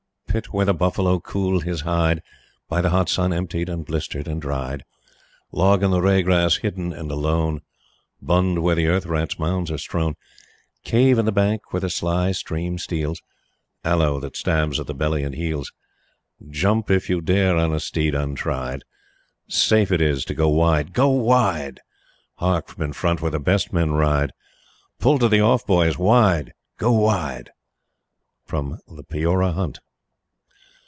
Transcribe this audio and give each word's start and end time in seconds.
Pit 0.27 0.53
where 0.53 0.65
the 0.65 0.73
buffalo 0.73 1.19
cooled 1.19 1.65
his 1.65 1.81
hide, 1.81 2.23
By 2.69 2.79
the 2.79 2.91
hot 2.91 3.09
sun 3.09 3.33
emptied, 3.33 3.67
and 3.67 3.85
blistered 3.85 4.29
and 4.29 4.41
dried; 4.41 4.85
Log 5.51 5.83
in 5.83 5.91
the 5.91 5.99
reh 6.01 6.21
grass, 6.21 6.55
hidden 6.55 6.93
and 6.93 7.11
alone; 7.11 7.63
Bund 8.21 8.63
where 8.63 8.75
the 8.75 8.87
earth 8.87 9.05
rat's 9.05 9.37
mounds 9.37 9.69
are 9.71 9.77
strown: 9.77 10.15
Cave 10.85 11.19
in 11.19 11.25
the 11.25 11.33
bank 11.33 11.73
where 11.73 11.81
the 11.81 11.89
sly 11.89 12.31
stream 12.31 12.77
steals; 12.77 13.21
Aloe 13.83 14.21
that 14.21 14.37
stabs 14.37 14.79
at 14.79 14.87
the 14.87 14.93
belly 14.93 15.21
and 15.25 15.35
heels, 15.35 15.73
Jump 16.49 16.89
if 16.89 17.09
you 17.09 17.19
dare 17.19 17.57
on 17.57 17.73
a 17.73 17.79
steed 17.81 18.15
untried 18.15 18.85
Safer 19.49 19.95
it 19.95 20.01
is 20.01 20.23
to 20.23 20.33
go 20.33 20.47
wide 20.47 20.93
go 20.93 21.09
wide! 21.09 21.81
Hark, 22.35 22.69
from 22.69 22.83
in 22.85 22.93
front 22.93 23.21
where 23.21 23.31
the 23.31 23.37
best 23.41 23.73
men 23.73 23.91
ride: 23.91 24.31
"Pull 24.97 25.19
to 25.19 25.27
the 25.27 25.41
off, 25.41 25.67
boys! 25.67 25.97
Wide! 25.97 26.53
Go 26.77 26.93
wide!" 26.93 27.49
The 28.47 29.03
Peora 29.09 29.51
Hunt. 29.51 29.81